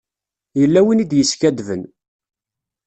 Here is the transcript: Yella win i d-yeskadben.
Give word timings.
Yella 0.59 0.81
win 0.85 1.03
i 1.03 1.05
d-yeskadben. 1.05 1.81